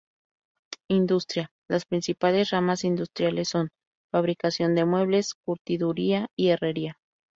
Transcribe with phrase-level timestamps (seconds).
[0.89, 3.69] Industria: Las principales ramas industriales son:
[4.11, 6.97] fabricación de muebles, curtiduría y herrería.